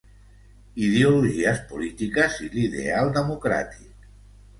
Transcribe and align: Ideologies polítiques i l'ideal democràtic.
Ideologies 0.85 1.59
polítiques 1.73 2.39
i 2.47 2.49
l'ideal 2.55 3.13
democràtic. 3.19 4.09